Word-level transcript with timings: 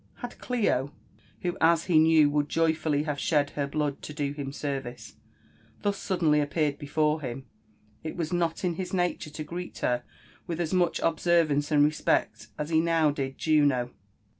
Had 0.15 0.39
Clio, 0.39 0.91
who 1.43 1.55
as 1.61 1.83
he 1.85 1.99
knew 1.99 2.27
would 2.31 2.49
joyfully 2.49 3.03
have 3.03 3.19
shed 3.19 3.51
her 3.51 3.67
blood 3.67 4.01
to 4.01 4.15
do 4.15 4.31
him 4.33 4.51
service, 4.51 5.17
thus 5.83 5.99
sud 5.99 6.21
denly 6.21 6.41
appeared 6.41 6.79
before 6.79 7.21
him, 7.21 7.45
it 8.03 8.15
was 8.17 8.33
not 8.33 8.65
in 8.65 8.73
his 8.77 8.93
nature 8.95 9.29
to 9.29 9.43
greet 9.43 9.77
her 9.77 10.03
with 10.47 10.59
as 10.59 10.73
much 10.73 10.99
observancp 11.01 11.69
and 11.69 11.85
respect 11.85 12.47
as 12.57 12.71
he 12.71 12.81
now 12.81 13.11
did 13.11 13.37
Juno. 13.37 13.91